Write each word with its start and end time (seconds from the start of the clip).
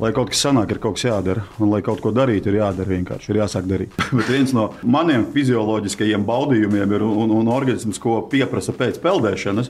Lai 0.00 0.14
kaut 0.16 0.30
kas 0.32 0.40
sanāk, 0.40 0.70
ir 0.72 0.78
kaut 0.80 0.96
kas 0.96 1.04
jādara. 1.04 1.42
Un, 1.60 1.68
lai 1.74 1.82
kaut 1.84 2.00
ko 2.00 2.08
darītu, 2.16 2.48
ir 2.48 2.62
jādara 2.62 2.88
vienkārši. 2.88 3.32
Ir 3.32 3.42
jāsāk 3.42 3.66
darīt. 3.68 3.96
Bet 4.16 4.30
viens 4.32 4.54
no 4.56 4.70
maniem 4.80 5.26
fizioloģiskajiem 5.34 6.24
baudījumiem 6.28 6.94
ir 6.96 7.04
un, 7.04 7.34
un, 7.36 7.50
organisms, 7.52 8.00
ko 8.00 8.22
pieprasa 8.32 8.72
pēc 8.76 8.96
peldēšanas, 9.04 9.68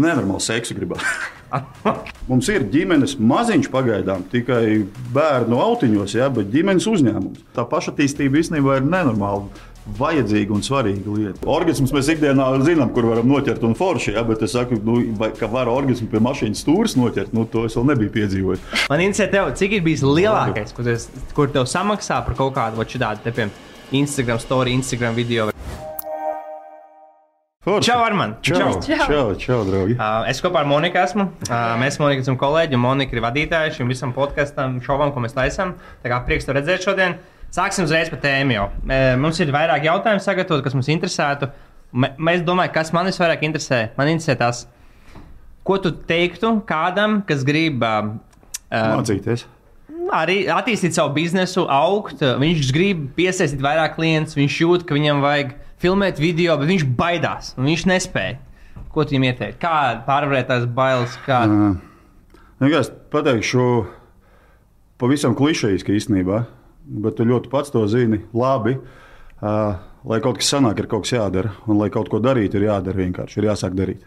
nenormāli 0.00 0.46
seksu 0.46 0.76
gribēt. 0.78 1.04
Mums 2.30 2.48
ir 2.50 2.64
ģimenes 2.72 3.18
maziņš 3.20 3.68
pagaidām, 3.74 4.24
tikai 4.32 4.64
bērnu 5.14 5.60
autiņos, 5.60 6.16
ja, 6.16 6.30
bet 6.32 6.48
ģimenes 6.54 6.88
uzņēmums. 6.88 7.44
Tā 7.54 7.68
pašattīstība 7.68 8.40
īstenībā 8.40 8.80
ir 8.80 8.88
nenormāla. 8.88 9.44
Vajadzīga 9.84 10.54
un 10.56 10.62
svarīga 10.64 11.12
lieta. 11.12 11.44
Organisms 11.44 11.90
mēs 11.92 12.08
ikdienā 12.14 12.46
zinām, 12.64 12.88
kur 12.96 13.04
varam 13.10 13.28
noķert 13.28 13.66
un 13.68 13.74
forši, 13.76 14.14
ja, 14.16 14.22
bet 14.24 14.40
es 14.46 14.54
saku, 14.56 14.78
nu, 14.80 14.96
vai, 15.20 15.28
ka 15.36 15.44
var 15.52 15.68
organismu 15.68 16.08
pie 16.08 16.22
mašīnas 16.24 16.62
stūres 16.64 16.96
noķert, 16.96 17.34
nu, 17.36 17.44
to 17.52 17.66
es 17.68 17.76
vēl 17.76 17.90
nebiju 17.90 18.14
piedzīvojis. 18.14 18.62
Man 18.88 19.04
interesē, 19.04 19.28
tev, 19.34 19.50
cik 19.60 19.76
ir 19.76 19.84
bijis 19.84 20.04
lielākais, 20.08 20.72
kur, 20.72 20.88
es, 20.88 21.10
kur 21.36 21.52
tev 21.52 21.68
samaksā 21.68 22.22
par 22.24 22.38
kaut 22.38 22.56
kādu 22.56 22.80
šādu, 22.80 23.26
piemēram, 23.28 23.52
Instagram 23.92 24.40
story, 24.40 24.72
Instagram 24.72 25.20
video. 25.20 25.50
Forši. 27.64 27.90
Čau, 27.90 28.00
Arman! 28.04 28.34
Čau, 28.44 28.56
čau, 28.60 29.04
čau, 29.04 29.28
čau 29.40 29.60
draugi! 29.68 29.94
Uh, 29.96 30.24
es 30.28 30.40
kopā 30.44 30.60
ar 30.64 30.66
Moniku 30.68 31.00
esmu. 31.00 31.28
Uh, 31.44 31.76
mēs 31.80 31.96
Monika 32.00 32.24
esam 32.24 32.36
kolēģi, 32.40 32.76
un 32.76 32.84
Monika 32.84 33.16
ir 33.16 33.24
vadītāja 33.24 33.76
šim 33.78 33.88
visam 33.88 34.12
podkastam, 34.16 34.82
šovam, 34.84 35.14
ko 35.14 35.24
mēs 35.24 35.36
taisām. 35.36 35.72
Tā 36.04 36.12
kā 36.12 36.18
prieks 36.26 36.44
te 36.44 36.56
redzēt 36.56 36.84
šodien. 36.84 37.16
Sāksim 37.54 37.86
uzreiz 37.86 38.08
par 38.10 38.18
tēmu. 38.18 38.56
Jau. 38.56 38.66
Mums 39.22 39.38
ir 39.38 39.52
vairāk 39.54 39.84
jautājumu 39.86 40.22
sagatavot, 40.24 40.64
kas 40.64 40.74
mums 40.74 40.90
interesētu. 40.90 41.52
Mēs 41.94 42.42
domājam, 42.42 42.72
kas 42.74 42.90
man 42.94 43.06
visvairāk 43.06 43.44
interesē. 43.46 43.84
Man 43.98 44.10
interesē 44.10 44.34
tas, 44.40 44.64
ko 45.62 45.76
tu 45.78 45.92
teiktu 46.08 46.56
kādam, 46.66 47.20
kas 47.28 47.44
grib 47.46 47.84
uh, 47.86 48.10
mācīties. 48.74 49.46
Arī 50.14 50.40
attīstīt 50.50 50.96
savu 50.96 51.14
biznesu, 51.14 51.64
augt. 51.70 52.24
Viņš 52.42 52.72
grib 52.74 53.06
piesaistīt 53.16 53.62
vairāk 53.62 53.94
klientus, 54.00 54.34
viņš 54.36 54.58
jūt, 54.64 54.88
ka 54.88 54.98
viņam 54.98 55.22
vajag 55.22 55.54
filmēt 55.84 56.18
video, 56.22 56.58
bet 56.58 56.72
viņš 56.72 56.84
baidās 56.98 57.54
un 57.54 57.70
viņš 57.70 57.86
nespēja. 57.92 58.40
Ko 58.90 59.06
tu 59.06 59.14
viņam 59.14 59.28
ieteikt? 59.30 59.60
Kā 59.62 60.02
pārvarēt 60.06 60.50
tās 60.50 60.66
bailes? 60.70 61.14
Kā... 61.24 61.44
Es 62.64 62.90
pateikšu 63.14 63.64
pavisam 64.98 65.34
klišejiski 65.38 65.96
īstenībā, 65.98 66.44
bet 66.84 67.18
tu 67.18 67.26
ļoti 67.28 67.50
pats 67.52 67.72
to 67.74 67.84
zini 67.90 68.22
labi. 68.36 68.78
Uh, 69.44 69.76
lai 70.08 70.20
kaut 70.24 70.40
kas 70.40 70.50
sanāk, 70.54 70.80
ir 70.80 70.88
kaut 70.88 71.04
kas 71.04 71.16
jādara, 71.16 71.52
un 71.68 71.80
lai 71.80 71.90
kaut 71.92 72.10
ko 72.12 72.20
darītu, 72.22 72.60
ir 72.60 72.68
jādara 72.68 73.02
vienkārši, 73.02 73.40
ir 73.40 73.48
jāsāk 73.50 73.76
darīt. 73.76 74.04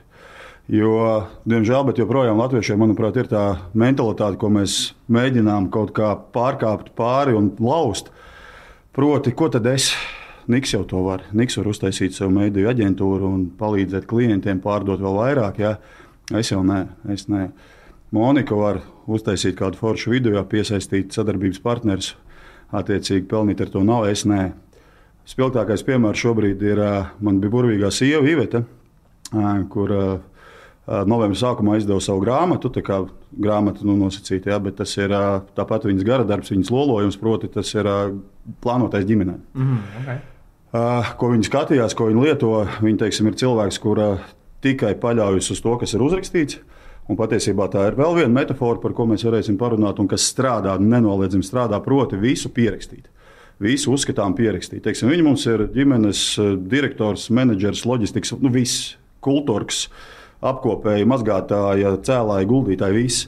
Jo, 0.68 1.24
diemžēl, 1.48 1.86
bet 1.88 2.00
joprojām 2.02 2.42
latviešiem, 2.42 2.82
manuprāt, 2.82 3.16
ir 3.16 3.30
tā 3.32 3.44
mentalitāte, 3.78 4.36
ko 4.42 4.50
mēs 4.52 4.76
mēģinām 5.08 5.70
kaut 5.72 5.94
kā 5.96 6.12
pārkāpt 6.36 6.92
pāri 6.98 7.38
un 7.38 7.54
laust. 7.64 8.12
Proti, 8.96 9.32
ko 9.32 9.48
tad 9.54 9.70
es? 9.72 9.94
Niks 10.52 10.74
jau 10.76 10.84
to 10.88 11.06
var. 11.06 11.24
Niks 11.36 11.56
var 11.60 11.70
uztaisīt 11.72 12.16
savu 12.16 12.34
mediju 12.36 12.68
aģentūru 12.72 13.32
un 13.32 13.48
palīdzēt 13.60 14.08
klientiem 14.08 14.60
pārdot 14.64 15.00
vēl 15.04 15.18
vairāk. 15.22 15.64
Ja? 15.64 15.74
Es 16.36 16.52
jau 16.52 16.60
nē, 16.68 16.82
es 17.16 17.28
nē. 17.32 17.48
Monika 18.16 18.56
var 18.56 18.82
uztaisīt 19.08 19.56
kādu 19.60 19.80
foršu 19.80 20.12
video, 20.12 20.44
piesaistīt 20.48 21.16
sadarbības 21.16 21.64
partnerus, 21.64 22.14
attiecīgi 22.76 23.28
pelnīt 23.30 23.62
ar 23.64 23.72
to 23.74 23.84
nav. 23.88 24.08
Es 24.12 24.26
nē. 24.28 24.52
Spilgtākais 25.28 25.84
piemērs 25.84 26.22
šobrīd 26.24 26.62
ir 26.64 26.82
man 27.24 27.42
bija 27.44 27.52
burvīgā 27.52 27.92
sieva 27.92 28.24
Iveta, 28.32 28.62
kur 29.74 29.92
novembrī 30.88 31.36
sākumā 31.36 31.76
izdeva 31.82 32.00
savu 32.04 32.24
grāmatu. 32.24 32.72
Tā 32.72 32.84
kā 32.86 33.02
grāmata 33.36 33.84
nu, 33.88 33.98
nosacīta, 34.00 34.54
ja, 34.54 34.62
bet 34.64 34.80
tas 34.80 34.94
ir 34.96 35.12
tāpat 35.58 35.90
viņas 35.90 36.08
gara 36.08 36.28
darbs, 36.28 36.54
viņas 36.54 36.72
lolojums, 36.72 37.20
proti, 37.20 37.52
tas 37.52 37.74
ir 37.76 37.90
plānotais 38.64 39.08
ģimenē. 39.10 39.36
Mm, 39.58 39.84
okay. 40.02 40.24
Uh, 40.68 41.12
ko 41.20 41.32
viņi 41.32 41.48
skatījās, 41.48 41.96
ko 41.96 42.10
viņi 42.10 42.24
lieto. 42.24 42.54
Viņi 42.84 43.04
teiksim, 43.04 43.28
ir 43.30 43.38
cilvēks, 43.40 43.80
kurš 43.84 44.24
tikai 44.64 44.96
paļaujas 45.00 45.52
uz 45.54 45.62
to, 45.64 45.76
kas 45.80 45.94
ir 45.96 46.04
uzrakstīts. 46.04 46.60
Un 47.08 47.16
patiesībā 47.16 47.70
tā 47.72 47.86
ir 47.88 47.96
vēl 47.96 48.18
viena 48.18 48.34
metāfora, 48.36 48.82
par 48.84 48.92
ko 48.96 49.06
mēs 49.08 49.24
varēsim 49.24 49.56
parunāt, 49.60 50.02
un 50.04 50.10
kas 50.12 50.26
strādā, 50.28 50.76
nenoliedzami 50.82 51.46
strādā, 51.46 51.80
proti, 51.84 52.20
visu 52.20 52.52
pierakstīt. 52.52 53.08
Visu 53.64 53.94
uzskatām 53.96 54.36
pierakstīt. 54.38 54.84
Teiksim, 54.86 55.10
viņi 55.14 55.26
mums 55.26 55.48
ir 55.50 55.66
ģimenes 55.74 56.26
direktors, 56.70 57.30
menedžers, 57.34 57.86
loģistikas, 57.88 58.36
nu, 58.44 58.52
viss, 58.54 58.98
kultūrs, 59.24 59.88
apkopēji, 60.46 61.08
mazgātāji, 61.10 61.88
cēlāji, 62.06 62.50
guldītāji, 62.52 63.00
viss. 63.00 63.28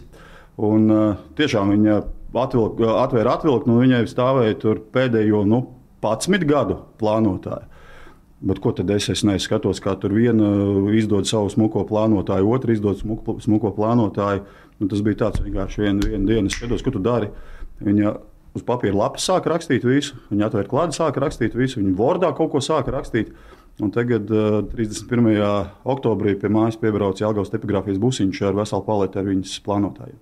Un 0.60 0.92
uh, 0.92 1.24
tiešām 1.40 1.72
viņa 1.74 1.98
atvilk, 2.44 2.84
atvēra 3.00 3.38
atvilkt, 3.40 3.72
un 3.72 3.80
viņai 3.80 4.04
stāvēja 4.12 4.60
tur 4.60 4.84
pēdējo 4.94 5.46
nu, 5.48 5.64
11 6.04 6.46
gadu 6.48 6.82
plānotāju. 7.00 7.79
Bet 8.40 8.62
ko 8.64 8.72
tad 8.72 8.88
es, 8.96 9.10
es 9.12 9.26
neskatos, 9.28 9.82
kā 9.84 9.98
tur 10.00 10.14
viena 10.16 10.48
izdod 10.96 11.28
savu 11.28 11.50
smuko 11.52 11.84
plānotāju, 11.90 12.52
otra 12.56 12.72
izdod 12.72 13.02
smuko, 13.02 13.36
smuko 13.44 13.74
plānotāju. 13.76 14.46
Nu, 14.80 14.88
tas 14.88 15.02
bija 15.04 15.26
tāds 15.26 15.42
vienkārši 15.44 15.84
viena, 15.84 16.06
viena 16.08 16.24
diena, 16.30 16.48
es 16.48 16.56
skatos, 16.56 16.84
ko 16.86 16.94
tu 16.96 17.02
dari. 17.04 17.28
Viņa 17.84 18.14
uz 18.56 18.64
papīra 18.66 18.96
lapas 18.96 19.28
sāka 19.28 19.52
rakstīt 19.52 19.84
visu, 19.88 20.16
viņa 20.32 20.48
atvēra 20.48 20.72
klāstu, 20.72 21.02
sāka 21.02 21.24
rakstīt 21.26 21.58
visu, 21.58 21.82
viņa 21.82 21.96
vārdā 22.00 22.32
kaut 22.38 22.54
ko 22.54 22.64
sāka 22.64 22.96
rakstīt. 22.96 23.34
Un 23.80 23.94
tagad, 23.96 24.28
uh, 24.34 24.60
31. 24.74 25.40
oktobrī, 25.88 26.34
pie 26.40 26.50
mājas 26.52 26.76
piebrauca 26.82 27.24
Jālgavas 27.24 27.52
tipogrāfijas 27.54 28.02
busiņš 28.02 28.42
ar 28.50 28.58
veselu 28.58 28.84
paleti 28.84 29.22
ar 29.22 29.28
viņas 29.30 29.54
plānotājiem. 29.64 30.18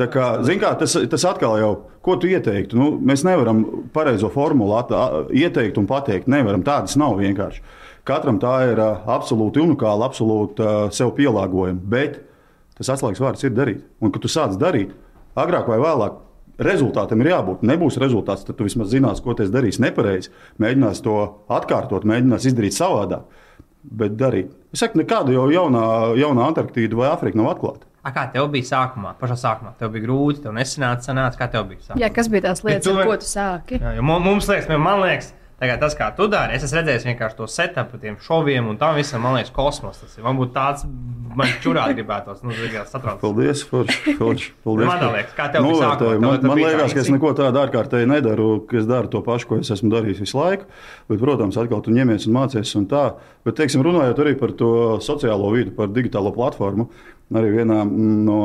Tā 0.00 0.08
kā, 0.12 0.30
kā, 0.62 0.72
tas, 0.80 0.96
tas 1.12 1.26
atkal 1.28 1.58
jau, 1.60 1.70
ko 2.04 2.16
tu 2.16 2.30
ieteiktu? 2.32 2.78
Nu, 2.80 2.88
mēs 2.96 3.26
nevaram 3.28 3.62
pareizo 3.92 4.32
formulu 4.32 4.80
ieteikt 5.28 5.80
un 5.80 5.88
pateikt. 5.90 6.30
Nevaram, 6.32 6.64
tādas 6.64 6.96
nav 7.00 7.18
vienkārši. 7.20 7.60
Katram 8.08 8.40
tā 8.42 8.56
ir 8.72 8.80
absolūti 8.82 9.60
unikāla, 9.62 10.08
absolūti 10.08 10.66
sev 10.96 11.12
pielāgojama. 11.18 11.84
Bet 11.92 12.22
tas 12.78 12.96
atslēgas 12.96 13.22
vārds 13.22 13.44
ir 13.46 13.52
darīt. 13.54 13.84
Un, 14.00 14.10
kad 14.10 14.24
tu 14.24 14.30
sāc 14.32 14.56
darīt, 14.58 14.96
agrāk 15.38 15.68
vai 15.70 15.78
vēlāk, 15.82 16.16
rezultātam 16.60 17.22
ir 17.22 17.32
jābūt. 17.32 17.62
Nebūs 17.68 17.98
rezultāts, 18.02 18.44
tad 18.46 18.58
tu 18.58 18.66
vismaz 18.66 18.90
zinās, 18.92 19.22
ko 19.24 19.36
tu 19.38 19.46
darīsi 19.48 19.82
nepareizi. 19.84 20.32
Mēģinās 20.62 21.02
to 21.04 21.16
atkārtot, 21.52 22.04
mēģinās 22.08 22.48
izdarīt 22.50 22.76
savādāk. 22.76 23.40
Bet 23.82 24.14
darīt. 24.18 24.52
Es 24.72 24.82
saku, 24.84 25.00
nekāda 25.00 25.34
jau 25.34 25.48
jaunā, 25.50 25.86
jaunā 26.20 26.44
Antarktīda 26.52 26.98
vai 26.98 27.08
Afrika 27.10 27.40
nav 27.40 27.50
atklāta. 27.56 27.88
A, 28.02 28.10
kā 28.14 28.24
tev 28.34 28.48
bija 28.50 28.66
sākumā, 28.66 29.12
pašā 29.18 29.36
sākumā? 29.38 29.76
Tev 29.78 29.92
bija 29.94 30.06
grūti, 30.08 30.40
tev 30.42 30.54
nesanāca, 30.56 31.06
sanāca, 31.06 31.38
kā 31.38 31.46
tev 31.50 31.68
bija. 31.70 31.84
Sākumā? 31.84 32.00
Jā, 32.02 32.08
kas 32.14 32.30
bija 32.30 32.48
tās 32.48 32.62
lietas, 32.66 32.88
ar 32.90 33.06
ko 33.06 33.18
tu 33.22 33.28
sāki? 33.28 33.78
Jā, 33.82 34.02
mums 34.02 34.48
liekas, 34.50 34.70
man 34.74 35.02
liekas, 35.04 35.30
Tagad 35.62 35.78
tas, 35.78 35.94
kā 35.94 36.08
tu 36.18 36.26
dari, 36.26 36.56
es 36.56 36.64
esmu 36.66 36.80
redzējis 36.80 37.04
vienkārši 37.06 37.36
to 37.38 37.46
setupu, 37.46 37.98
tiem 38.02 38.16
šoviem 38.24 38.66
un 38.72 38.78
tam 38.80 38.96
visam, 38.98 39.22
man 39.22 39.36
liekas, 39.36 39.52
kosmos. 39.54 40.00
Tas 40.02 40.16
ir. 40.16 40.24
Man 40.24 40.34
būtu 40.40 40.50
tāds, 40.56 40.82
man 41.38 41.52
čurā 41.62 41.84
gribētos, 41.92 42.40
nu. 42.42 42.50
Paldies, 43.20 43.62
Forši. 43.70 44.16
Paldies. 44.18 44.88
man 44.88 45.04
liekas, 45.14 45.36
kā 45.38 45.46
tev 45.54 45.68
bija 45.68 45.92
sākumā. 45.92 46.16
Man, 46.24 46.48
man 46.50 46.58
liekas, 46.58 46.96
ka 46.96 47.04
es 47.04 47.12
neko 47.14 47.30
tādu 47.38 47.62
ārkārtēji 47.62 48.10
nedaru, 48.10 48.48
ka 48.66 48.80
es 48.80 48.90
daru 48.90 49.12
to 49.12 49.22
pašu, 49.22 49.52
ko 49.52 49.60
es 49.62 49.70
esmu 49.70 49.92
darījis 49.94 50.24
visu 50.24 50.40
laiku. 50.40 50.66
Bet, 51.06 51.22
protams, 51.22 51.60
atkal 51.62 51.86
tu 51.86 51.94
ņemies 51.94 52.26
un 52.26 52.34
mācies 52.40 52.74
un 52.80 52.90
tā. 52.90 53.04
Bet, 53.46 53.60
teiksim, 53.62 53.86
runājot 53.86 54.18
arī 54.24 54.34
par 54.42 54.56
to 54.58 54.72
sociālo 54.98 55.54
vidi, 55.54 55.70
par 55.78 55.94
digitālo 55.94 56.34
platformu, 56.34 56.90
arī 57.38 57.54
vienā 57.60 57.84
no 57.86 58.42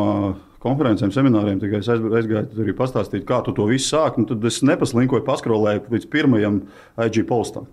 konferencēm, 0.63 1.11
semināriem, 1.13 1.59
tikai 1.61 1.81
es 1.83 1.89
aizgāju 1.91 2.45
tur 2.53 2.71
pastāstīt, 2.77 3.25
kā 3.27 3.41
tu 3.45 3.53
to 3.57 3.67
visu 3.69 3.91
sāki. 3.91 4.23
Nu, 4.23 4.29
tad 4.29 4.45
es 4.49 4.61
nepaslinkoju, 4.65 5.25
paskrolēju 5.27 5.85
līdz 5.93 6.09
pirmajam 6.13 6.63
IG 7.07 7.23
postam. 7.29 7.69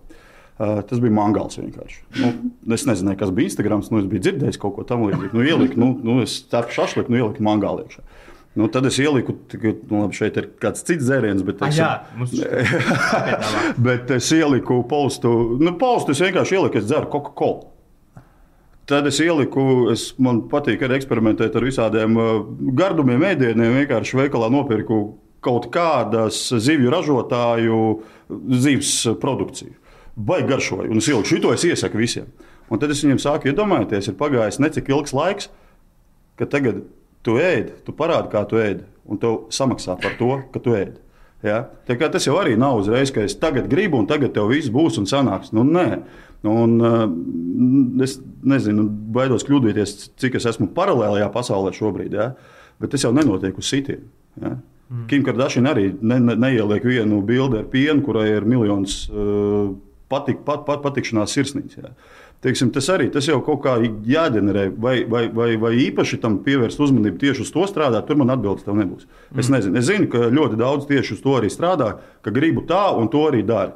Uh, 0.55 0.77
tas 0.87 1.01
bija 1.03 1.11
mangāls 1.11 1.57
vienkārši. 1.59 1.97
Nu, 2.21 2.29
es 2.71 2.85
nezināju, 2.87 3.19
kas 3.19 3.33
bija 3.35 3.51
Instagram. 3.51 3.81
Nu, 3.91 3.99
es 3.99 4.05
biju 4.11 4.23
dzirdējis 4.23 4.59
kaut 4.61 4.77
ko 4.77 4.85
tamlīdzīgu. 4.87 5.33
Nu, 5.35 5.43
ieliku, 5.43 5.79
nu, 5.81 5.89
nu, 5.99 6.21
es 6.23 6.37
tādu 6.51 6.71
šašliku, 6.77 7.11
nu, 7.11 7.19
ieliku 7.19 7.43
mangālu 7.43 7.83
iekšā. 7.83 8.05
Nu, 8.55 8.69
tad 8.71 8.87
es 8.87 8.95
ieliku, 9.03 9.35
ka 9.51 9.59
nu, 9.59 10.05
labi, 10.05 10.15
šeit 10.15 10.37
ir 10.39 10.47
kāds 10.63 10.85
cits 10.87 11.03
dzēriens, 11.03 11.43
bet, 11.43 11.59
es, 11.67 11.75
ah, 11.75 11.75
jā, 11.75 11.89
mums... 12.15 12.37
bet 13.89 14.13
es 14.15 14.31
ieliku 14.31 14.79
postu. 14.87 15.33
Nu, 15.59 15.75
postu 15.81 16.15
es 16.15 16.23
vienkārši 16.23 16.55
ieliku, 16.55 16.79
es 16.79 16.87
dzeru 16.87 17.11
Coca-Cola. 17.11 17.74
Tad 18.85 19.07
es 19.09 19.17
ieliku, 19.23 19.87
es, 19.89 20.11
man 20.21 20.43
patīk 20.51 20.83
arī 20.85 20.99
eksperimentēt 20.99 21.55
ar 21.57 21.65
visādiem 21.65 22.17
uh, 22.21 22.33
gardumiem, 22.77 23.23
ēdieniem. 23.31 23.79
Vienkārši 23.81 24.19
veikalā 24.19 24.51
nopirku 24.53 24.99
kaut 25.45 25.69
kādas 25.73 26.37
zivju 26.53 26.91
ražotāju 26.93 27.79
zivs 28.61 28.93
produkciju. 29.21 29.73
Vai 30.15 30.43
garšoju, 30.47 30.91
un 30.93 31.01
es 31.01 31.09
ieliku 31.11 31.31
šo, 31.33 31.53
es 31.53 31.65
iesaku 31.67 31.99
visiem. 31.99 32.29
Un 32.71 32.81
tad 32.81 32.93
es 32.93 33.01
viņiem 33.03 33.19
sāku 33.21 33.49
iedomāties, 33.51 34.07
ir 34.09 34.17
pagājis 34.17 34.61
necik 34.63 34.89
ilgs 34.89 35.13
laiks, 35.13 35.49
ka 36.39 36.47
tagad 36.49 36.85
tu 37.25 37.39
ēd, 37.41 37.73
tu 37.85 37.93
parādi, 37.97 38.31
kā 38.31 38.45
tu 38.49 38.61
ēd, 38.61 38.85
un 39.09 39.21
tev 39.21 39.45
samaksā 39.53 39.97
par 40.01 40.15
to, 40.19 40.31
ka 40.53 40.61
tu 40.61 40.73
ēd. 40.77 41.01
Ja? 41.45 41.65
Tas 41.85 42.25
jau 42.25 42.37
arī 42.39 42.55
nav 42.57 42.79
uzreiz, 42.79 43.11
ka 43.13 43.25
es 43.25 43.37
tagad 43.37 43.67
gribu, 43.69 43.99
un 44.01 44.09
tagad 44.09 44.33
tev 44.33 44.49
viss 44.49 44.71
būs 44.73 44.97
un 45.01 45.09
sanāks. 45.09 45.51
Nu, 45.53 45.65
nē. 45.67 46.01
Un, 46.45 46.75
uh, 46.81 48.03
es 48.05 48.17
nezinu, 48.45 48.85
baidos 49.15 49.45
kļūdīties, 49.47 49.95
cik 50.21 50.37
es 50.39 50.47
esmu 50.51 50.69
paralēlajā 50.75 51.29
pasaulē 51.33 51.73
šobrīd, 51.75 52.15
ja? 52.17 52.31
bet 52.81 52.91
tas 52.93 53.05
jau 53.05 53.13
nenotiek 53.15 53.57
uz 53.57 53.69
sitienu. 53.71 54.09
Ja? 54.41 54.57
Mm. 54.89 55.05
Kim 55.09 55.23
Kardashian 55.25 55.65
arī 55.69 55.87
ne, 56.01 56.19
ne, 56.21 56.35
neieliek 56.37 56.83
vienu 56.85 57.23
bildi 57.25 57.63
ar 57.63 57.69
pienu, 57.71 58.03
kurai 58.05 58.27
ir 58.35 58.45
miljons 58.45 59.05
uh, 59.09 59.71
patik, 60.11 60.43
pat, 60.45 60.67
pat, 60.67 60.83
patikšanās 60.83 61.33
sirsnīgs. 61.33 61.79
Jā. 61.79 61.93
Teiksim, 62.45 62.69
tas 62.75 62.85
arī 62.93 63.07
tas 63.09 63.25
jau 63.25 63.39
kaut 63.41 63.63
kā 63.63 63.79
jāģenerē, 63.81 64.67
vai, 64.77 64.99
vai, 65.09 65.23
vai, 65.33 65.47
vai 65.57 65.71
īpaši 65.87 66.19
tam 66.21 66.37
pievērst 66.45 66.83
uzmanību 66.83 67.17
tieši 67.23 67.41
uz 67.47 67.53
to 67.55 67.65
strādāt, 67.71 68.05
tur 68.05 68.19
man 68.21 68.35
atbildes 68.35 68.67
tev 68.67 68.77
nebūs. 68.77 69.07
Mm. 69.07 69.41
Es 69.41 69.49
nezinu, 69.49 69.79
es 69.81 69.89
zinu, 69.89 70.11
ka 70.11 70.27
ļoti 70.29 70.59
daudz 70.61 70.85
tieši 70.91 71.17
uz 71.17 71.25
to 71.25 71.39
arī 71.39 71.49
strādā, 71.49 71.95
ka 72.21 72.35
gribu 72.35 72.67
tā 72.69 72.91
un 72.93 73.09
to 73.09 73.23
arī 73.31 73.41
dara 73.47 73.73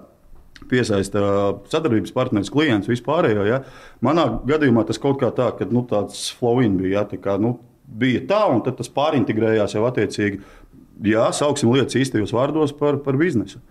piesaista 0.69 1.23
sadarbības 1.71 2.13
partneris, 2.15 2.51
klients, 2.53 2.89
vispārējo. 2.91 3.47
Ja. 3.47 3.63
Manā 4.05 4.27
gadījumā 4.49 4.85
tas 4.87 5.01
kaut 5.01 5.19
kā 5.21 5.31
tā, 5.35 5.51
ka 5.57 5.67
nu, 5.71 5.85
tāds 5.89 6.27
flow-in 6.37 6.77
bija. 6.81 6.99
Ja, 6.99 7.07
tā 7.09 7.19
kā, 7.21 7.37
nu, 7.41 7.57
bija 7.89 8.23
tā, 8.29 8.43
un 8.51 8.63
tas 8.65 8.91
pārintegrējās 8.93 9.75
jau 9.77 9.85
attiecīgi. 9.89 10.41
Jā, 11.09 11.29
sauksim 11.35 11.71
lietas 11.71 11.95
īstajos 11.95 12.33
vārdos 12.35 12.73
par, 12.75 12.99
par 13.05 13.17
biznesu. 13.19 13.61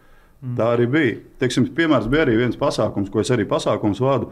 Mm. 0.40 0.54
Tā 0.58 0.70
arī 0.76 0.86
bija. 0.90 1.16
Teiksim, 1.42 1.66
piemērs 1.76 2.08
bija 2.10 2.24
arī 2.24 2.38
viens 2.38 2.56
pasākums, 2.58 3.10
ko 3.12 3.20
es 3.20 3.32
arī 3.34 3.44
pasākums 3.48 4.00
vadu. 4.02 4.30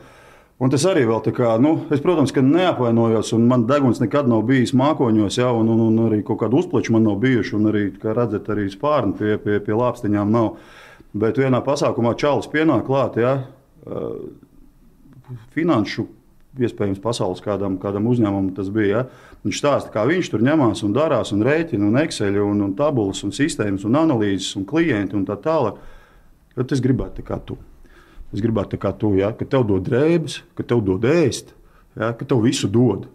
Un 0.56 0.72
tas 0.72 0.86
arī 0.88 1.02
vēl 1.04 1.18
tā 1.20 1.34
kā, 1.36 1.50
nu, 1.60 1.74
es, 1.92 2.00
protams, 2.00 2.32
neapvainojos, 2.32 3.34
un 3.36 3.42
man 3.50 3.66
deguns 3.68 4.00
nekad 4.00 4.28
nav 4.30 4.46
bijis 4.48 4.72
mākoņos, 4.72 5.36
ja, 5.36 5.50
un, 5.52 5.68
un, 5.68 5.82
un 5.90 6.06
arī 6.06 6.22
kaut 6.24 6.40
kādu 6.40 6.62
uzpleču 6.62 6.94
man 6.94 7.04
nav 7.04 7.18
bijuši, 7.20 7.52
un 7.58 7.68
arī, 7.68 7.82
kā 8.00 8.14
redzat, 8.16 8.48
arī 8.54 8.64
spārni 8.72 9.12
pie, 9.18 9.34
pie, 9.42 9.58
pie 9.66 9.76
lāpstiņām 9.76 10.32
nav. 10.32 10.54
Bet 11.14 11.38
vienā 11.40 11.62
pasākumā 11.64 12.14
Čālijs 12.18 12.50
pienāk 12.52 12.86
klāt, 12.88 13.16
ja, 13.20 13.38
finanšu, 15.54 16.06
iespējams, 16.56 17.00
pasaules 17.04 17.42
kādam, 17.44 17.76
kādam 17.80 18.08
uzņēmumam 18.10 18.52
tas 18.56 18.70
bija. 18.72 19.02
Ja. 19.04 19.34
Viņš 19.44 19.60
stāsta, 19.60 19.92
kā 19.94 20.06
viņš 20.08 20.30
tur 20.32 20.44
ņemās 20.46 20.82
un 20.86 20.94
darās, 20.96 21.32
un 21.36 21.44
rēķina, 21.46 21.86
un 21.86 22.00
Excel, 22.00 22.38
un, 22.42 22.62
un 22.64 22.74
tabulas, 22.78 23.22
un 23.26 23.34
sistēmas, 23.36 23.84
un 23.86 23.98
analīzes, 24.00 24.54
un 24.58 24.64
klienti 24.68 25.18
un 25.18 25.26
tā 25.28 25.36
tālāk. 25.42 25.78
Tad 26.56 26.72
es 26.72 26.82
gribētu 26.84 27.20
tā 27.20 27.26
kā 27.28 27.40
tu. 27.44 27.58
Es 28.34 28.42
gribētu 28.42 28.74
tā 28.74 28.80
kā 28.82 28.94
tu, 28.96 29.12
ja, 29.20 29.30
ka 29.36 29.46
tev 29.48 29.66
dod 29.68 29.84
drēbes, 29.86 30.40
ka 30.56 30.64
tev 30.66 30.82
dod 30.86 31.04
ēst, 31.06 31.52
ja, 31.94 32.10
ka 32.16 32.26
tev 32.26 32.42
visu 32.44 32.70
dod. 32.72 33.06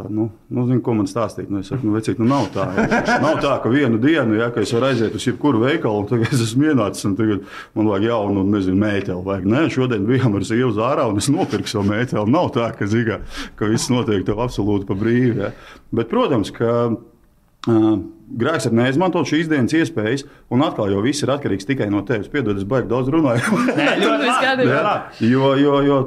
Tā, 0.00 0.06
nu, 0.08 0.30
nu, 0.48 0.62
zinu, 0.64 0.80
ko 0.84 0.94
man 0.96 1.08
stāstīt. 1.10 1.50
Nu, 1.52 1.60
es 1.60 1.68
saku, 1.68 1.84
nu, 1.84 1.92
vecīt, 1.98 2.20
nu, 2.22 2.24
nav 2.30 2.46
tā. 2.54 2.64
Ja. 2.72 3.00
Nav 3.20 3.40
tā, 3.42 3.56
ka 3.60 3.72
vienu 3.72 3.98
dienu, 4.00 4.38
ja 4.38 4.46
es 4.62 4.72
varu 4.72 4.86
aiziet 4.88 5.16
uz 5.18 5.26
jebkuru 5.26 5.60
veikalu, 5.60 6.04
un 6.04 6.06
tagad 6.08 6.32
es 6.32 6.44
esmu 6.46 6.70
ienācis, 6.70 7.04
un 7.10 7.16
tagad 7.18 7.42
man 7.76 7.90
vajag 7.90 8.06
jaunu, 8.08 8.44
nezinu, 8.48 8.78
mēteli. 8.80 9.20
Vajag. 9.26 9.48
Nē, 9.52 9.64
šodien 9.74 10.06
bijām 10.08 10.38
ar 10.38 10.46
sievu 10.48 10.70
zārā, 10.78 11.04
un 11.10 11.20
es 11.20 11.28
nopirku 11.32 11.68
savu 11.68 11.90
mēteli. 11.90 12.24
Nav 12.32 12.48
tā, 12.54 12.70
ka, 12.78 12.88
zigā, 12.88 13.20
ka 13.60 13.68
viss 13.68 13.92
notiek 13.92 14.24
tev 14.24 14.40
absolūti 14.40 14.88
pa 14.88 14.96
brīvu. 15.02 15.36
Ja. 15.42 15.52
Bet, 15.92 16.08
protams, 16.12 16.54
ka 16.56 16.72
uh, 16.88 17.90
grēks 18.40 18.70
ir 18.70 18.78
neizmantot 18.80 19.28
šīs 19.28 19.50
dienas 19.52 19.76
iespējas, 19.76 20.24
un 20.54 20.64
atkal 20.64 20.94
jau 20.94 21.04
viss 21.04 21.26
ir 21.26 21.34
atkarīgs 21.34 21.68
tikai 21.68 21.90
no 21.92 22.00
tevis. 22.08 22.30
Piedod, 22.32 22.56
es 22.56 22.64
baigi 22.68 22.88
daudz 22.94 23.12
runāju. 23.12 23.60
Nē, 23.68 23.90
ļoti 24.00 24.32
skaidrs. 24.38 25.20
jo, 25.28 25.52
jo, 25.60 25.76
jo 25.84 26.00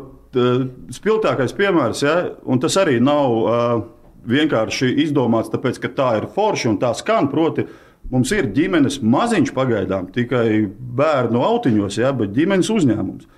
spilgtākais 0.94 1.56
piemērs, 1.58 2.04
ja, 2.06 2.16
un 2.50 2.62
tas 2.64 2.78
arī 2.82 3.00
nav 3.04 3.38
uh, 3.38 3.84
vienkārši 4.30 4.92
izdomāts, 5.04 5.52
tāpēc 5.54 5.80
ka 5.84 5.92
tā 5.94 6.10
ir 6.22 6.30
forša 6.34 6.72
un 6.72 6.80
tā 6.82 6.94
skan. 6.98 7.30
Proti, 7.32 7.68
mums 8.12 8.32
ir 8.36 8.50
ģimenes 8.56 9.00
maziņš 9.04 9.54
pagaidām, 9.56 10.10
tikai 10.16 10.66
bērnu 10.70 11.44
autiņos, 11.44 12.02
ja, 12.02 12.14
bet 12.18 12.36
ģimenes 12.36 12.72
uzņēmums. 12.74 13.30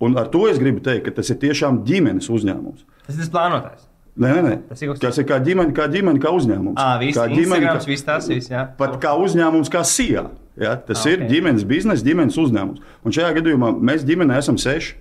Un 0.00 0.16
ar 0.16 0.30
to 0.32 0.46
es 0.48 0.58
gribu 0.60 0.80
teikt, 0.84 1.08
ka 1.08 1.18
tas 1.20 1.28
ir 1.32 1.40
tiešām 1.42 1.82
ģimenes 1.88 2.30
uzņēmums. 2.32 2.86
Tas 3.04 3.16
ir 3.16 3.24
tas 3.24 3.32
plānotais. 3.34 3.86
Nē, 4.20 4.30
nē, 4.36 4.40
nē. 4.44 4.54
Tas 4.68 4.80
ir, 4.82 4.90
kas 5.00 5.18
ir 5.20 5.26
kā 5.28 5.38
ģimene, 5.44 5.72
kā 5.76 5.86
ģimene, 5.92 6.20
kā 6.20 6.32
uzņēmums. 6.34 6.78
À, 6.80 6.96
visi, 7.00 7.16
kā 7.16 7.28
ģimene, 7.30 7.68
kā, 7.68 7.84
viss 7.88 8.06
tas 8.06 8.26
viss, 8.28 8.50
jā. 8.50 8.64
Pat 8.78 8.96
kā 9.02 9.14
uzņēmums, 9.20 9.70
kā 9.72 9.84
SIA. 9.86 10.26
Ja? 10.60 10.74
Tas 10.76 11.04
à, 11.04 11.04
okay. 11.04 11.14
ir 11.14 11.30
ģimenes 11.30 11.64
biznesa, 11.68 12.04
ģimenes 12.04 12.36
uzņēmums. 12.40 12.82
Un 13.06 13.16
šajā 13.16 13.30
gadījumā 13.38 13.70
mēs 13.90 14.04
ģimenē 14.08 14.40
esam 14.42 14.58
seši. 14.60 14.96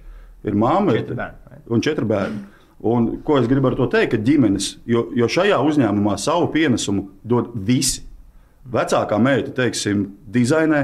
Ir 0.47 0.56
mamma 0.56 0.95
četri 0.95 1.15
bērni. 1.15 1.62
un 1.69 1.81
četri 1.81 2.06
bērni. 2.06 2.39
Un, 2.80 3.09
ko 3.27 3.38
es 3.39 3.47
gribu 3.47 3.68
ar 3.68 3.75
to 3.75 3.89
teikt? 3.91 4.13
Ka 4.13 4.21
ģimenes, 4.24 4.77
jo, 4.88 5.09
jo 5.15 5.27
šajā 5.27 5.57
uzņēmumā 5.68 6.15
savu 6.18 6.47
pienesumu 6.53 7.09
dod 7.27 7.51
visi. 7.56 8.06
Vecākā 8.69 9.18
meita, 9.19 9.51
teiksim, 9.56 10.06
dizainē, 10.30 10.83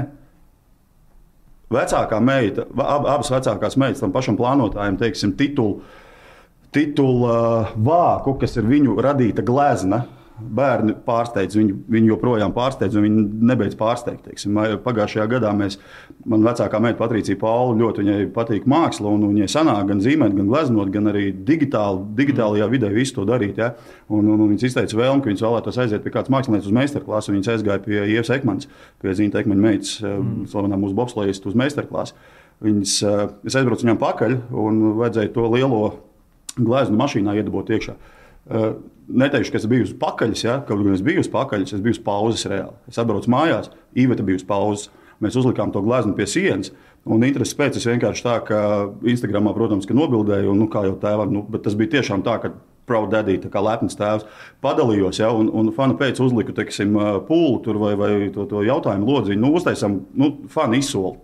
vecākā 1.72 2.18
meita, 2.20 2.66
ab, 2.82 3.06
abas 3.06 3.30
vecākās 3.30 3.78
meitas 3.80 4.02
tam 4.02 4.12
pašam 4.12 4.36
plānotājam, 4.36 4.98
teiksim, 5.00 5.32
titulu, 5.38 5.80
titulu 6.74 7.30
vāku, 7.86 8.36
kas 8.40 8.58
ir 8.58 8.68
viņu 8.68 8.98
radīta 9.06 9.44
glezna 9.46 10.02
bērni 10.36 10.92
pārsteidz, 11.06 11.56
viņi, 11.56 11.74
viņi 11.92 12.10
joprojām 12.10 12.52
pārsteidz, 12.56 12.96
un 12.98 13.06
viņi 13.06 13.22
nebeidz 13.48 13.76
pārsteigt. 13.78 14.26
Teiksim. 14.26 14.58
Pagājušajā 14.84 15.26
gadā 15.30 15.52
mēs, 15.56 15.78
man 16.28 16.44
vecākā 16.44 16.80
meita 16.82 16.98
Patricija 17.00 17.38
Paula 17.40 17.76
ļoti 17.80 18.26
patīk 18.34 18.66
māksla, 18.68 19.12
un 19.12 19.24
viņai 19.30 19.48
sanāk 19.52 19.88
gan 19.90 20.02
zīmēt, 20.04 20.34
gan 20.36 20.50
gleznot, 20.50 20.90
gan 20.94 21.08
arī 21.12 21.30
digitāli, 21.48 22.04
digitālajā 22.18 22.68
vidē 22.72 22.92
visu 22.92 23.16
to 23.18 23.26
darīt. 23.28 23.60
Ja? 23.62 23.72
Un, 24.08 24.28
un, 24.28 24.40
un 24.40 24.50
viņas 24.52 24.68
izteica 24.70 25.00
vēlmi, 25.00 25.24
ka 25.24 25.32
viņas 25.32 25.44
vēlētos 25.46 25.80
aiziet 25.84 26.04
pie 26.04 26.12
kādas 26.14 26.32
mākslinieces 26.34 26.68
uz 26.68 26.76
meistarklasu, 26.76 27.32
un 27.32 27.38
viņas 27.38 27.52
aizgāja 27.54 27.84
pie 27.86 28.02
Ievas 28.04 28.32
Ekmanas, 28.36 28.68
pie 29.02 29.14
Zīna 29.16 29.40
Ekmaņa 29.40 29.64
meitas, 29.68 29.94
eh, 30.02 30.10
mm. 30.18 30.50
slavenā 30.52 30.80
mūsu 30.80 30.98
bobslējas 30.98 31.40
uz 31.48 31.56
meistarklasu. 31.56 32.18
Viņas, 32.66 32.98
eh, 33.08 33.24
es 33.48 33.56
aizbraucu 33.56 33.88
viņam 33.88 34.02
pakaļ, 34.04 34.36
un 34.52 34.84
vajadzēja 35.00 35.32
to 35.32 35.48
lielo 35.54 35.82
gleznu 36.56 37.00
mašīnā 37.00 37.36
iedabūt 37.40 37.72
iekšā. 37.76 37.96
Uh, 38.46 38.76
neteikšu, 39.08 39.54
ka 39.54 39.60
es 39.60 39.66
biju 39.70 39.86
uz 39.86 39.94
pakaļas, 40.00 40.44
ja, 40.44 40.58
kaut 40.66 40.82
gan 40.82 40.94
es 40.94 41.04
biju 41.04 41.22
uz 41.22 41.30
pakaļas, 41.30 41.74
es 41.76 41.82
biju 41.82 41.96
uz 41.96 42.02
pauzes 42.02 42.46
reāli. 42.50 42.74
Es 42.90 42.98
atbraucu 43.02 43.30
mājās, 43.32 43.70
Īveta 43.96 44.26
bija 44.26 44.40
uz 44.40 44.46
pauzes. 44.46 44.90
Mēs 45.22 45.36
uzlikām 45.40 45.70
to 45.72 45.80
gleznu 45.80 46.12
pie 46.16 46.26
sienas. 46.28 46.74
Un 47.08 47.22
intereses 47.24 47.56
pēc 47.56 47.78
es 47.78 47.86
vienkārši 47.88 48.24
tā, 48.26 48.34
ka 48.44 48.58
Instagramā, 49.08 49.54
protams, 49.56 49.86
ka 49.88 49.94
nobildēju, 49.96 50.50
un 50.52 50.58
nu, 50.60 50.66
kā 50.68 50.82
jau 50.84 50.96
tēvam, 51.00 51.30
nu, 51.32 51.44
bet 51.48 51.64
tas 51.64 51.76
bija 51.78 51.94
tiešām 51.96 52.24
tā, 52.26 52.34
ka 52.42 52.52
Proud 52.86 53.10
Daddy, 53.10 53.38
kā 53.50 53.62
lepns 53.64 53.96
tēvs, 53.98 54.26
padalījos, 54.62 55.18
ja, 55.22 55.32
un, 55.34 55.48
un 55.50 55.72
fanu 55.74 55.96
pēc 55.98 56.20
uzliku, 56.22 56.54
teiksim, 56.54 56.94
pūli 57.26 57.62
tur 57.64 57.80
vai, 57.82 57.94
vai 57.98 58.10
to, 58.34 58.44
to 58.50 58.62
jautājumu 58.66 59.08
lodziņu. 59.08 59.42
Nu, 59.42 59.54
uztaisam, 59.58 60.00
nu, 60.18 60.32
fani 60.52 60.82
izsoli. 60.82 61.16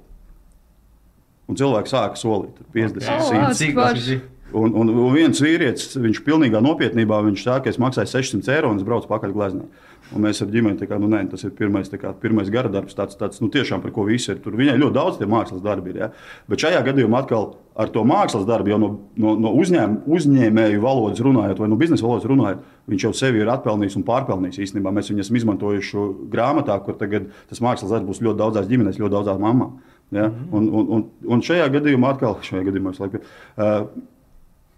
Un 1.51 1.59
cilvēki 1.59 1.93
sāka 1.93 2.19
solīt 2.19 2.63
50, 2.73 3.05
okay. 3.13 4.23
100. 4.53 4.59
Un, 4.59 4.77
un, 4.77 4.93
un 5.07 5.17
viens 5.17 5.41
vīrietis, 5.43 5.97
viņš 5.97 6.23
pilnībā 6.27 6.61
nopietnībā, 6.63 7.23
viņš 7.27 7.47
saka, 7.47 7.65
ka 7.67 7.73
es 7.73 7.81
maksāju 7.83 8.13
600 8.13 8.55
eiro 8.55 8.71
un 8.71 8.79
es 8.79 8.87
braucu 8.87 9.11
pakaļ 9.11 9.35
gleznā. 9.35 9.67
Un 10.13 10.27
mēs 10.27 10.43
ar 10.45 10.51
ģimeni, 10.53 10.85
kā, 10.89 10.99
nu, 11.01 11.09
nē, 11.09 11.23
tas 11.33 11.45
ir 11.47 11.55
pirmais, 11.57 11.89
kā, 11.89 12.11
pirmais 12.21 12.51
gara 12.53 12.69
darbs, 12.73 12.93
tāds, 12.97 13.17
tāds 13.17 13.41
nu, 13.41 13.49
tiešām 13.53 13.81
par 13.81 13.95
ko 13.97 14.05
visi 14.05 14.33
ir. 14.35 14.41
Tur 14.45 14.59
viņai 14.59 14.75
ļoti 14.81 14.97
daudz 14.97 15.19
tie 15.21 15.29
mākslas 15.31 15.63
darbi 15.65 15.93
ir. 15.93 16.01
Ja? 16.03 16.09
Bet 16.53 16.65
šajā 16.65 16.83
gadījumā 16.85 17.23
atkal 17.23 17.55
ar 17.81 17.89
to 17.95 18.03
mākslas 18.05 18.45
darbu, 18.49 18.75
jau 18.75 18.81
no, 18.83 18.91
no, 19.17 19.33
no 19.41 19.55
uzņēm, 19.57 20.03
uzņēmēju 20.13 20.83
valodas 20.85 21.23
runājot, 21.25 21.63
vai 21.63 21.71
no 21.73 21.81
biznesa 21.81 22.05
valodas 22.05 22.29
runājot, 22.29 22.69
viņš 22.93 23.07
jau 23.09 23.15
sevi 23.23 23.41
ir 23.41 23.53
atpelnījis 23.55 23.97
un 24.01 24.07
pārpelnījis. 24.11 24.61
Īstenībā 24.67 24.93
mēs 24.93 25.09
viņu 25.13 25.25
esam 25.25 25.41
izmantojuši 25.41 26.07
grāmatā, 26.35 26.77
kur 26.85 27.01
tagad 27.01 27.33
tas 27.49 27.65
mākslas 27.65 27.95
darbs 27.95 28.11
būs 28.11 28.25
ļoti 28.27 28.43
daudzās 28.43 28.69
ģimenēs, 28.69 29.01
ļoti 29.01 29.17
daudzās 29.17 29.41
mamām. 29.41 29.79
Ja? 30.13 30.29
Mm 30.29 30.35
-hmm. 30.35 30.49
un, 30.53 30.69
un, 30.69 30.89
un, 30.93 31.11
un 31.25 31.41
šajā 31.41 31.71
gadījumā 31.73 32.13
atkal, 32.13 32.37
šajā 32.45 32.67
gadījumā, 32.69 32.93
laikam, 33.01 33.23
uh, 33.57 33.87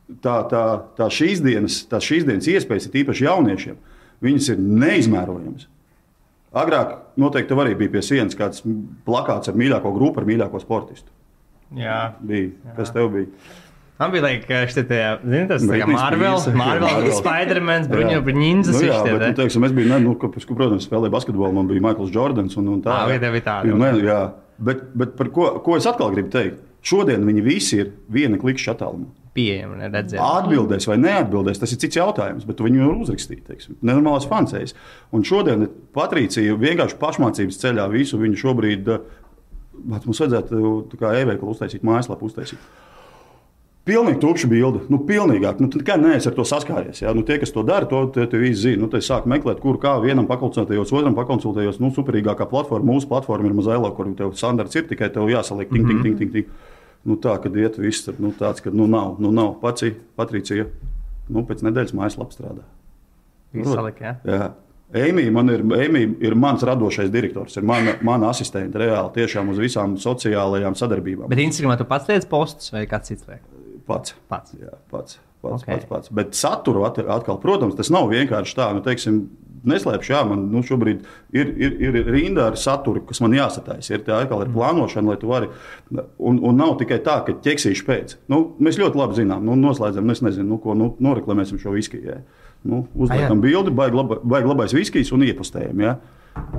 tā, 0.09 0.39
tā, 0.51 0.65
tā, 0.99 1.09
šīs 1.13 1.43
dienas, 1.45 1.83
tā 1.91 2.01
šīs 2.03 2.27
dienas 2.29 2.49
iespējas, 2.51 2.89
ir 2.91 3.03
īpaši 3.05 3.27
jauniešiem, 3.27 3.81
viņas 4.25 4.53
ir 4.55 4.63
neizmērojamas. 4.85 5.69
Agrāk 6.55 6.95
noteikti 7.19 7.57
arī 7.59 7.75
bija 7.79 7.97
pie 7.97 8.05
sienas 8.07 8.39
kāds 8.39 8.63
plakāts 9.07 9.51
ar 9.51 9.59
mīļāko 9.59 9.91
grupu, 9.97 10.23
ar 10.23 10.29
mīļāko 10.29 10.61
sportistu. 10.63 11.11
Jā, 11.75 12.15
bija. 12.23 12.53
Jā. 12.53 12.75
Kas 12.77 12.93
tev 12.95 13.11
bija? 13.15 13.31
Man 13.99 14.11
bija 14.11 14.25
liekas, 14.27 14.75
ka 14.75 14.85
tas 15.51 15.65
ir 15.65 15.85
Marvel, 15.87 16.39
Marvel, 16.59 17.09
Spidermans, 17.15 17.87
Bruņo 17.91 18.23
Brņinzas. 18.27 18.75
Nu, 18.75 18.87
jā, 18.89 19.01
bet, 19.07 19.23
nu, 19.23 19.37
teiksim, 19.39 19.67
es 19.67 19.75
biju, 19.75 19.91
ne, 19.93 20.01
nu, 20.03 20.15
protams, 20.19 20.87
spēlēju 20.87 21.15
basketbolu, 21.15 21.55
man 21.55 21.71
bija 21.71 21.83
Michaels 21.83 22.15
Jordans 22.15 22.59
un, 22.59 22.73
un 22.75 22.81
tā. 22.83 22.97
Jā, 23.11 23.21
bija 23.23 23.45
tāda. 23.47 23.77
Ne, 23.79 23.93
jā, 24.03 24.21
bet, 24.67 24.83
bet 24.99 25.15
par 25.19 25.31
ko, 25.35 25.51
ko 25.63 25.79
es 25.79 25.87
atkal 25.91 26.11
gribu 26.15 26.35
teikt? 26.35 26.63
Šodien 26.85 27.23
viņi 27.27 27.47
visi 27.47 27.79
ir 27.81 27.95
viena 28.13 28.39
klikšķa 28.39 28.75
attālumā 28.75 29.24
pieejama 29.35 29.77
un 29.77 29.91
redzama. 29.91 30.29
Atbildēs 30.41 30.87
vai 30.89 30.99
neatbildēs, 31.03 31.61
tas 31.63 31.75
ir 31.75 31.81
cits 31.83 31.99
jautājums, 31.99 32.47
bet 32.49 32.63
viņi 32.63 32.81
jau 32.83 32.93
uzrakstīja. 33.05 33.59
Nenormāls 33.81 34.29
fansējs. 34.31 34.77
Un 35.15 35.27
šodien 35.27 35.67
Patricija 35.97 36.57
vienkārši 36.61 36.99
pašmācības 37.01 37.61
ceļā 37.65 37.89
visu 37.93 38.21
viņu 38.21 38.41
šobrīd, 38.45 38.95
mums 39.91 40.23
vajadzētu 40.23 40.97
kā 41.01 41.15
e-veikalu 41.21 41.55
uztaisīt, 41.55 41.87
mājaslapu 41.87 42.31
uztaisīt. 42.31 42.73
Pilnīgi 43.85 44.17
tukša 44.23 44.49
bilde. 44.49 44.79
Nu, 44.89 44.97
pilnīgāk. 45.05 45.59
Nu, 45.61 45.69
kā 45.85 45.99
neesi 46.01 46.31
ar 46.31 46.33
to 46.39 46.47
saskāries. 46.49 47.03
Ja? 47.03 47.11
Nu, 47.13 47.21
tie, 47.29 47.37
kas 47.43 47.51
to 47.53 47.61
dara, 47.69 47.85
to 47.85 48.07
te, 48.15 48.25
te 48.33 48.39
visi 48.41 48.63
zina. 48.63 48.87
Nu, 48.87 48.89
tad 48.89 49.05
sāk 49.05 49.27
meklēt, 49.29 49.59
kur 49.61 49.77
kā 49.83 49.99
vienam 50.01 50.25
pakonsultējos, 50.31 50.89
otram 50.97 51.13
pakonsultējos. 51.19 51.83
Nu, 51.85 51.91
superīgākā 51.93 52.47
platforma, 52.49 52.95
mūsu 52.95 53.11
platforma 53.11 53.51
ir 53.51 53.59
Mazaila, 53.59 53.91
kur 53.93 54.09
tev 54.17 54.33
standarts 54.41 54.81
ir 54.81 54.87
tikai 54.89 55.11
tev 55.13 55.29
jāsaliek 55.29 55.69
ting, 55.69 55.85
ting, 55.85 56.01
ting, 56.01 56.17
ting, 56.17 56.33
ting. 56.33 56.49
ting 56.49 56.73
nu, 57.05 57.17
tā, 57.21 57.37
kad 57.43 57.57
iet 57.57 57.79
viss 57.81 58.05
tur, 58.07 58.17
nu, 58.23 58.33
tāds, 58.37 58.63
ka 58.65 58.73
nu, 58.75 58.87
nav, 58.91 59.17
nu, 59.23 59.33
nav 59.35 59.57
pats 59.63 59.85
Patricija. 60.17 60.67
Nu, 61.33 61.41
pēc 61.49 61.63
nedēļas 61.65 61.95
mājaslapā 61.97 62.37
strādā. 62.37 62.65
Izsalik, 63.57 64.01
ja? 64.03 64.17
Jā. 64.29 64.51
Emīļa 64.95 65.33
man 65.35 65.51
ir, 65.51 65.63
Emīļa 65.65 66.19
ir 66.29 66.35
mans 66.39 66.63
radošais 66.67 67.09
direktors, 67.11 67.57
ir 67.59 67.65
mana, 67.67 67.97
mana 68.05 68.29
asistente 68.31 68.79
reāli 68.79 69.11
tiešām 69.17 69.49
uz 69.51 69.59
visām 69.59 69.97
sociālajām 69.99 70.77
sadarbībām. 70.79 71.31
Bet 71.33 71.41
Instagramā 71.43 71.79
tu 71.81 71.87
pats 71.89 72.11
liec 72.13 72.27
postus 72.31 72.71
vai 72.75 72.85
kāds 72.91 73.11
cits 73.11 73.27
liek? 73.31 73.41
Pats. 73.89 74.15
Pats. 74.31 74.55
Jā, 74.61 74.77
pats, 74.93 75.19
pats, 75.43 75.63
Ok. 75.65 75.65
okay. 75.65 75.75
pats, 75.81 75.89
pats. 75.91 76.13
Bet 76.15 76.37
saturu 76.39 76.85
at- 76.87 77.01
atkal, 77.01 77.41
protams, 77.43 77.75
tas 77.81 77.91
nav 77.91 78.07
vienkārši 78.13 78.55
tā. 78.61 78.69
Nu, 78.77 78.85
teiksim, 78.85 79.25
Neslēpšu, 79.65 80.13
jā, 80.13 80.21
man 80.29 80.47
nu, 80.53 80.61
šobrīd 80.67 81.05
ir, 81.33 81.51
ir, 81.57 81.77
ir 81.89 81.99
rinda 82.13 82.49
ar 82.51 82.59
saturu, 82.61 83.01
kas 83.09 83.23
man 83.25 83.37
jāsataisa. 83.37 83.95
Ir 83.95 84.05
tā 84.05 84.19
atkal 84.21 84.45
ir 84.45 84.53
plānošana, 84.53 85.13
lai 85.13 85.19
tu 85.21 85.31
vari. 85.31 85.49
Un, 85.91 86.41
un 86.41 86.59
nav 86.61 86.77
tikai 86.81 87.01
tā, 87.05 87.21
ka 87.25 87.37
ķeksīšu 87.45 87.87
pēc. 87.89 88.17
Nu, 88.33 88.43
mēs 88.61 88.81
ļoti 88.81 89.01
labi 89.01 89.21
zinām, 89.23 89.47
nu, 89.47 89.57
noslēdzam, 89.61 90.05
nu, 90.05 90.17
es 90.17 90.25
nezinu, 90.25 90.51
nu, 90.55 90.61
ko 90.61 90.77
nu, 90.79 90.91
noreklamēsim 91.05 91.63
šo 91.63 91.73
viskiju. 91.77 92.05
jā. 92.11 92.21
Nu, 92.65 92.87
uzliekam 92.97 93.43
bildi, 93.45 93.73
baigi 93.77 93.99
laba, 93.99 94.17
baig 94.25 94.47
labais 94.49 94.73
viskijs 94.73 95.13
un 95.13 95.25
iepostējam. 95.27 95.83
Jā. 95.85 95.97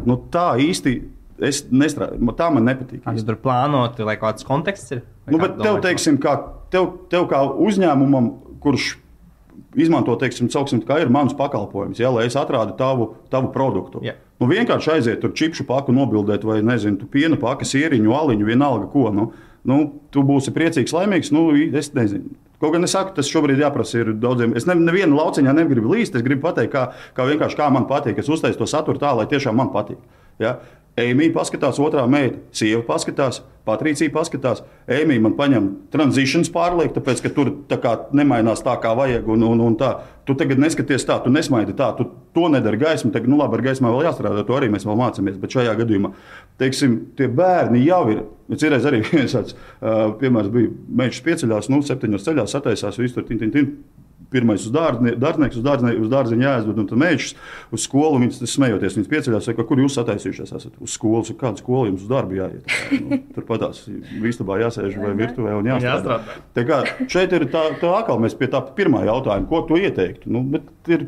Nu, 0.06 0.20
tā 0.34 0.52
īsti 0.62 1.00
es 1.46 1.64
nestrādāju. 1.74 2.36
Tā 2.38 2.50
man 2.54 2.68
nepatīk. 2.70 3.02
Jūs 3.06 3.26
tur 3.28 3.40
plānot, 3.42 3.98
lai 4.06 4.18
kāds 4.22 4.46
konteksts 4.48 4.94
ir? 4.96 5.02
Nu, 5.32 5.40
bet 5.42 5.58
tev, 5.60 5.80
teiksim, 5.84 6.20
kā, 6.22 6.36
tev, 6.74 6.92
tev 7.12 7.26
kā 7.32 7.42
uzņēmumam, 7.66 8.30
kurš 8.64 8.96
izmanto, 9.80 10.16
teiksim, 10.20 10.50
cauksim, 10.54 10.82
kā 10.88 11.00
ir 11.04 11.12
mans 11.14 11.36
pakalpojums, 11.38 12.00
ja, 12.02 12.12
lai 12.14 12.28
es 12.30 12.38
atrādu 12.40 12.76
tavu, 12.80 13.12
tavu 13.34 13.52
produktu. 13.56 14.04
Jā. 14.06 14.16
Nu, 14.42 14.50
vienkārši 14.52 14.96
aiziet 14.98 15.22
tur 15.24 15.32
čipšu 15.36 15.64
paku 15.68 15.96
nobildēt, 15.96 16.44
vai 16.48 16.60
nezinu, 16.66 17.08
piena 17.12 17.38
paku, 17.40 17.68
sēriņu, 17.68 18.16
aliņu, 18.16 18.48
vienalga 18.48 18.90
ko. 18.92 19.08
Nu, 19.16 19.30
nu, 19.68 19.78
tu 20.12 20.26
būsi 20.28 20.52
priecīgs, 20.56 20.96
laimīgs. 20.96 21.32
Nu, 21.36 21.48
es 21.56 21.94
nezinu. 21.96 22.36
Kaut 22.60 22.72
gan 22.76 22.88
es 22.88 22.94
saku, 22.96 23.12
tas 23.16 23.30
šobrīd 23.32 23.60
jāprasa 23.60 24.00
ir 24.02 24.14
daudziem. 24.20 24.56
Es 24.56 24.68
ne, 24.68 24.76
nevienu 24.80 25.18
lauciņā 25.20 25.54
negribu 25.56 25.92
līst. 25.92 26.16
Es 26.16 26.24
gribu 26.24 26.48
pateikt, 26.48 26.72
kā, 26.76 26.86
kā 27.16 27.28
vienkārši 27.28 27.60
kā 27.60 27.68
man 27.72 27.88
patīk. 27.90 28.20
Es 28.20 28.32
uztaisu 28.32 28.62
to 28.62 28.68
saturu 28.70 29.00
tā, 29.02 29.12
lai 29.16 29.28
tiešām 29.32 29.56
man 29.60 29.72
patīk. 29.74 30.00
Ja? 30.40 30.58
Eimija 31.00 31.34
paskatās, 31.36 31.82
otrā 31.84 32.06
meita, 32.08 32.40
sieva 32.56 32.84
paskatās, 32.88 33.42
Patricija 33.66 34.12
paskatās. 34.14 34.62
Eimija 34.88 35.24
man 35.26 35.34
paņem 35.38 35.70
tranzīcijas 35.94 36.52
pārliek, 36.54 36.92
tāpēc, 36.94 37.24
ka 37.24 37.32
tur 37.34 37.50
tā 37.70 37.80
kā 37.82 37.96
nemainās 38.16 38.62
tā, 38.66 38.76
kā 38.82 38.92
vajag. 38.98 39.26
Un, 39.34 39.46
un, 39.48 39.64
un 39.66 39.78
tā. 39.80 39.90
Tu 40.26 40.36
tagad 40.38 40.62
neskaties 40.62 41.06
tā, 41.06 41.18
tu 41.24 41.34
nesmaidi 41.34 41.74
tā, 41.78 41.90
tu 41.98 42.06
to 42.36 42.46
nedari 42.54 42.78
gaismu. 42.82 43.10
Tagad, 43.14 43.30
nu 43.32 43.40
labi, 43.42 43.58
ar 43.58 43.66
gaismā 43.66 43.90
vēl 43.94 44.06
jāstrādā, 44.06 44.46
to 44.46 44.58
arī 44.58 44.70
mēs 44.74 44.86
vēl 44.86 45.00
mācāmies. 45.02 45.42
Bet 45.42 45.58
šajā 45.58 45.74
gadījumā, 45.82 46.14
teiksim, 46.62 46.96
tie 47.18 47.30
bērni 47.42 47.82
jau 47.88 48.04
ir. 48.14 48.22
Es 48.54 48.66
reiz 48.70 48.86
arī 48.86 49.02
viens 49.10 49.34
tāds 49.34 49.58
uh, 49.58 50.14
piemērs 50.22 50.54
bija 50.54 50.74
mežs 51.02 51.26
pieceļās, 51.26 51.72
nu, 51.74 51.82
septiņos 51.86 52.30
ceļās, 52.30 52.54
sataisās, 52.54 53.02
visu 53.02 53.18
tur 53.18 53.26
tin, 53.32 53.42
tin, 53.42 53.54
tin. 53.56 53.72
Pirmais 54.32 54.64
uz 54.66 54.72
dārznieks, 54.74 55.58
uz, 55.60 56.10
dārziņu 56.12 56.46
jāaizved, 56.46 56.80
un 56.82 56.88
tad 56.90 57.02
mēģis 57.02 57.34
uz 57.76 57.84
skolu. 57.86 58.22
Viņas 58.24 58.42
smejoties, 58.50 58.96
viņas 59.00 59.12
pieceļās, 59.12 59.50
saka, 59.50 59.66
kur 59.68 59.82
jūs 59.84 59.98
sataisījušies 60.00 60.54
esat? 60.56 60.78
Uz 60.82 60.96
skolas, 60.96 61.32
uz 61.34 61.40
kādu 61.40 61.62
skolu 61.62 61.90
jums 61.92 62.06
uz 62.06 62.12
darbu 62.12 62.40
jāiet. 62.40 62.76
Nu, 62.96 63.20
tur 63.36 63.44
patās 63.50 63.84
vistabā 64.24 64.62
jāsēž 64.62 64.96
vai 65.02 65.12
virtuvē 65.20 65.58
un 65.60 65.68
jāstrādā. 65.74 66.20
Tā 66.56 66.64
kā 66.68 66.78
šeit 67.12 67.34
ir 67.36 67.48
tā, 67.52 67.66
tā 67.82 67.92
atkal 68.00 68.22
mēs 68.24 68.38
pie 68.40 68.48
tā 68.52 68.62
pirmā 68.78 69.04
jautājuma, 69.10 69.50
ko 69.50 69.62
tu 69.68 69.80
ieteiktu. 69.82 70.32
Nu, 70.32 70.46
ir 70.88 71.04